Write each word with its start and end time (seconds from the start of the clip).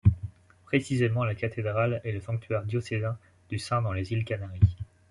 Précisément 0.65 1.25
la 1.25 1.35
cathédrale 1.35 2.01
est 2.03 2.11
le 2.11 2.21
sanctuaire 2.21 2.63
diocésain 2.65 3.19
du 3.49 3.59
saint 3.59 3.83
dans 3.83 3.93
les 3.93 4.11
îles 4.13 4.25
Canaries. 4.25 4.75